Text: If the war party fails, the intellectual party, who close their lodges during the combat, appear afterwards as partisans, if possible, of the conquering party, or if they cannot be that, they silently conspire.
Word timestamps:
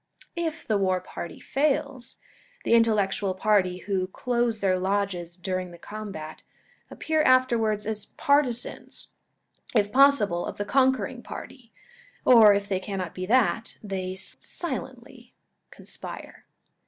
If 0.35 0.65
the 0.65 0.79
war 0.79 0.99
party 0.99 1.39
fails, 1.39 2.15
the 2.63 2.73
intellectual 2.73 3.35
party, 3.35 3.77
who 3.85 4.07
close 4.07 4.59
their 4.59 4.79
lodges 4.79 5.37
during 5.37 5.69
the 5.69 5.77
combat, 5.77 6.41
appear 6.89 7.21
afterwards 7.21 7.85
as 7.85 8.07
partisans, 8.07 9.11
if 9.75 9.91
possible, 9.91 10.47
of 10.47 10.57
the 10.57 10.65
conquering 10.65 11.21
party, 11.21 11.71
or 12.25 12.51
if 12.55 12.67
they 12.67 12.79
cannot 12.79 13.13
be 13.13 13.27
that, 13.27 13.77
they 13.83 14.15
silently 14.15 15.35
conspire. 15.69 16.45